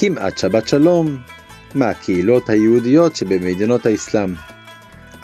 [0.00, 1.16] כמעט שבת שלום
[1.74, 4.34] מהקהילות היהודיות שבמדינות האסלאם.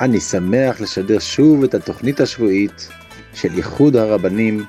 [0.01, 2.89] אני שמח לשדר שוב את התוכנית השבועית
[3.35, 4.65] של איחוד הרבנים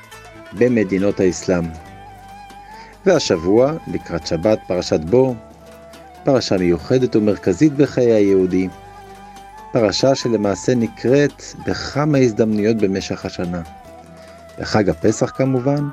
[0.57, 1.65] במדינות האסלאם.
[3.05, 5.35] והשבוע, לקראת שבת פרשת בו,
[6.23, 8.67] פרשה מיוחדת ומרכזית בחיי היהודי.
[9.71, 13.61] פרשה שלמעשה נקראת בכמה הזדמנויות במשך השנה.
[14.59, 15.87] בחג הפסח כמובן,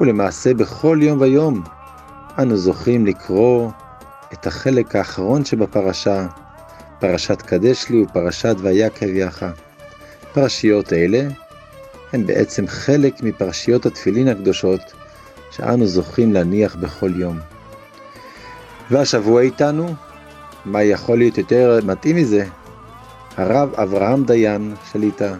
[0.00, 1.62] ולמעשה בכל יום ויום
[2.38, 3.70] אנו זוכים לקרוא
[4.32, 6.26] את החלק האחרון שבפרשה,
[6.98, 9.50] פרשת קדש לי ופרשת ויקב יחה.
[10.32, 11.28] פרשיות אלה
[12.14, 14.80] הן בעצם חלק מפרשיות התפילין הקדושות
[15.50, 17.38] שאנו זוכים להניח בכל יום.
[18.90, 19.94] והשבוע איתנו,
[20.64, 22.44] מה יכול להיות יותר מתאים מזה?
[23.36, 25.34] הרב אברהם דיין שליטה,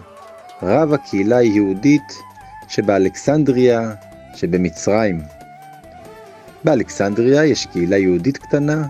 [0.63, 2.21] רב הקהילה היהודית
[2.67, 3.91] שבאלכסנדריה
[4.35, 5.21] שבמצרים.
[6.63, 8.87] באלכסנדריה יש קהילה יהודית קטנה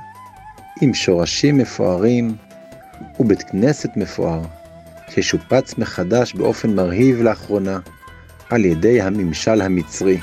[0.81, 2.35] עם שורשים מפוארים
[3.19, 4.41] ובית כנסת מפואר
[5.09, 7.79] ששופץ מחדש באופן מרהיב לאחרונה
[8.49, 10.17] על ידי הממשל המצרי.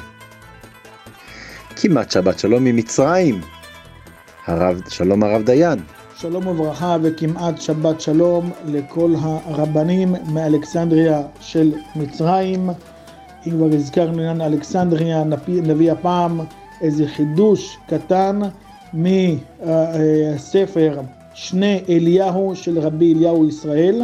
[1.76, 3.40] כמעט שבת שלום ממצרים,
[4.46, 5.78] הרב, שלום הרב דיין.
[6.16, 12.70] שלום וברכה וכמעט שבת שלום לכל הרבנים מאלכסנדריה של מצרים.
[13.46, 16.40] אם כבר הזכרנו עניין אלכסנדריה, נביא הפעם
[16.80, 18.40] איזה חידוש קטן
[18.92, 21.00] מהספר
[21.34, 24.02] שני אליהו של רבי אליהו ישראל,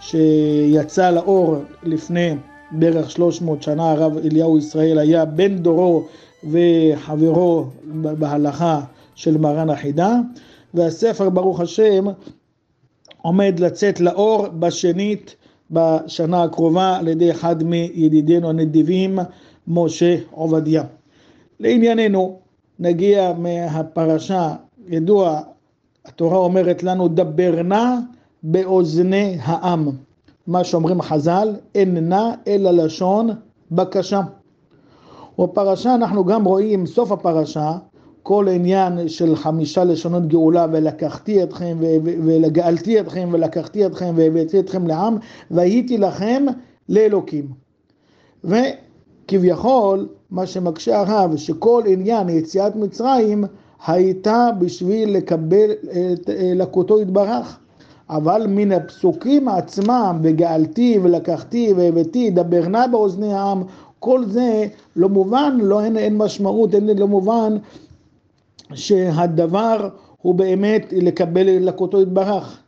[0.00, 2.34] שיצא לאור לפני
[2.70, 6.04] בערך 300 שנה, הרב אליהו ישראל היה בן דורו
[6.50, 8.80] וחברו בהלכה
[9.14, 10.18] של מרן החידה,
[10.74, 12.04] והספר ברוך השם
[13.22, 15.36] עומד לצאת לאור בשנית
[15.70, 19.18] בשנה הקרובה על ידי אחד מידידינו הנדיבים,
[19.68, 20.82] משה עובדיה.
[21.60, 22.38] לענייננו,
[22.78, 24.54] נגיע מהפרשה,
[24.88, 25.40] ידוע,
[26.04, 27.94] התורה אומרת לנו, דבר נא
[28.42, 29.88] באוזני העם.
[30.46, 33.30] מה שאומרים חז"ל, אין נא אלא לשון
[33.70, 34.20] בקשה.
[35.38, 37.72] בפרשה אנחנו גם רואים, סוף הפרשה,
[38.22, 45.16] כל עניין של חמישה לשונות גאולה, ולקחתי אתכם, וגאלתי אתכם, ולקחתי אתכם, והבאתי אתכם לעם,
[45.50, 46.44] והייתי לכם
[46.88, 47.48] לאלוקים.
[48.44, 53.44] וכביכול, מה שמקשה הרב, שכל עניין יציאת מצרים
[53.86, 55.70] הייתה בשביל לקבל
[56.12, 57.58] את לקותו יתברך.
[58.10, 63.62] אבל מן הפסוקים עצמם, וגאלתי ולקחתי והבאתי, דבר נא באוזני העם,
[63.98, 67.56] כל זה לא מובן, לא, אין, אין משמעות, אין לא מובן
[68.74, 69.88] שהדבר
[70.22, 72.58] הוא באמת לקבל לקותו יתברך.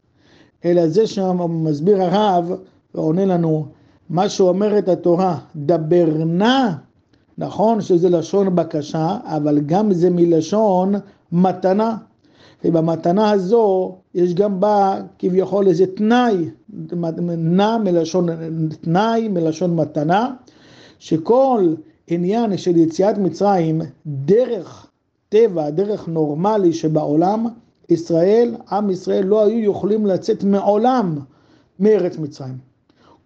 [0.65, 2.53] אלא זה שמסביר הרב
[2.94, 3.66] ועונה לנו,
[4.10, 6.69] מה שאומרת התורה, דבר נא
[7.38, 10.94] נכון שזה לשון בקשה, אבל גם זה מלשון
[11.32, 11.97] מתנה.
[12.64, 16.50] ובמתנה הזו יש גם בה כביכול איזה תנאי,
[17.38, 18.26] נע מלשון
[18.80, 20.34] תנאי, מלשון מתנה,
[20.98, 21.74] שכל
[22.06, 24.86] עניין של יציאת מצרים, דרך
[25.28, 27.47] טבע, דרך נורמלי שבעולם,
[27.88, 31.18] ישראל, עם ישראל לא היו יכולים לצאת מעולם
[31.80, 32.58] מארץ מצרים.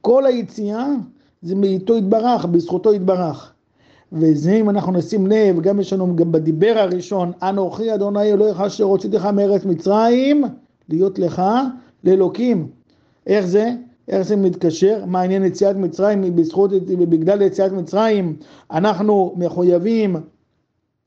[0.00, 0.86] כל היציאה
[1.42, 3.52] זה מאיתו יתברך, בזכותו יתברך.
[4.12, 8.84] וזה אם אנחנו נשים לב, גם יש לנו גם בדיבר הראשון, אנוכי אדוני אלוהיך אשר
[8.84, 10.44] הוצאתיך מארץ מצרים,
[10.88, 11.42] להיות לך
[12.04, 12.68] לאלוקים.
[13.26, 13.70] איך זה?
[14.08, 15.04] איך זה מתקשר?
[15.06, 16.36] מה עניין יציאת מצרים?
[16.36, 18.36] בזכות, בגלל יציאת מצרים
[18.70, 20.16] אנחנו מחויבים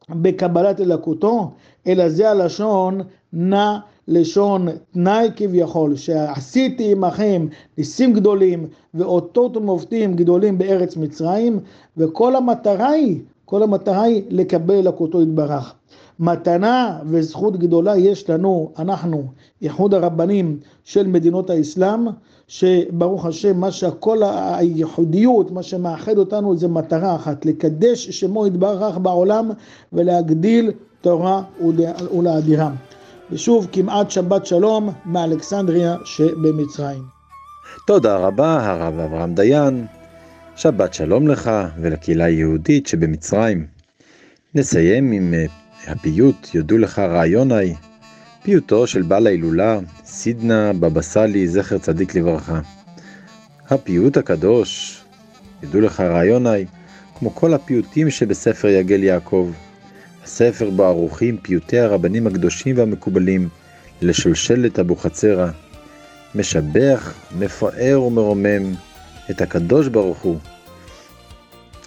[0.10, 1.52] בקבלת אלוקותו,
[1.88, 3.02] אלא זה הלשון
[3.34, 3.78] נא
[4.08, 11.60] לשון תנאי כביכול, שעשיתי עמכם ניסים גדולים ואותות ומופתים גדולים בארץ מצרים,
[11.98, 15.74] וכל המטרה היא, כל המטרה היא לקבל אלוקותו יתברך.
[16.20, 19.24] מתנה וזכות גדולה יש לנו, אנחנו,
[19.62, 22.08] איחוד הרבנים של מדינות האסלאם,
[22.48, 29.52] שברוך השם, מה שהכל הייחודיות, מה שמאחד אותנו זה מטרה אחת, לקדש שמו יתברך בעולם
[29.94, 30.72] ולהגדיל
[31.02, 31.44] תורה
[32.14, 32.76] ולאדירם.
[33.32, 37.04] ושוב כמעט שבת שלום מאלכסנדריה שבמצרים.
[37.88, 39.86] תודה רבה הרב אברהם דיין,
[40.56, 41.52] שבת שלום לך
[41.82, 43.66] ולקהילה היהודית שבמצרים.
[44.56, 45.46] נסיים עם אה,
[45.88, 47.76] הפיוט יודו לך רעיוני,
[48.44, 52.60] פיוטו של בעל ההילולה סידנה בבא סאלי זכר צדיק לברכה.
[53.70, 55.02] הפיוט הקדוש,
[55.64, 56.66] ידעו לך רעיוני,
[57.20, 59.52] כמו כל הפיוטים שבספר יגל יעקב.
[60.26, 63.50] הספר בו ערוכים פיוטי הרבנים הקדושים והמקובלים
[64.02, 65.48] לשלשלת אבוחצירא,
[66.36, 68.74] משבח, מפאר ומרומם
[69.32, 70.38] את הקדוש ברוך הוא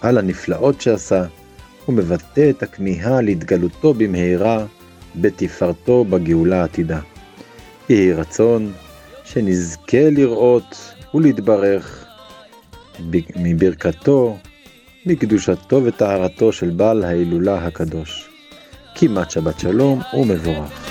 [0.01, 1.23] על הנפלאות שעשה,
[1.87, 4.65] ומבטא את הכמיהה להתגלותו במהרה
[5.15, 6.99] בתפארתו בגאולה העתידה.
[7.89, 8.73] יהי רצון
[9.23, 12.05] שנזכה לראות ולהתברך
[13.35, 14.37] מברכתו,
[15.05, 18.28] מקדושתו וטהרתו של בעל ההילולה הקדוש.
[18.95, 20.88] כמעט שבת שלום ומבורך.